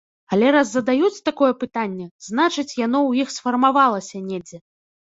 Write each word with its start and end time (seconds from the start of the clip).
Але 0.35 0.47
раз 0.55 0.71
задаюць 0.77 1.23
такое 1.29 1.51
пытанне, 1.65 2.09
значыць, 2.31 2.69
яно 2.85 2.99
ў 3.09 3.27
іх 3.27 3.39
сфармавалася 3.39 4.29
недзе. 4.35 4.57